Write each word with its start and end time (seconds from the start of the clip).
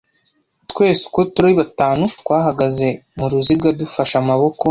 Twese 0.71 1.01
uko 1.09 1.21
turi 1.33 1.51
batanu 1.59 2.03
twahagaze 2.21 2.87
mu 3.17 3.25
ruziga 3.31 3.67
dufashe 3.79 4.13
amaboko. 4.21 4.57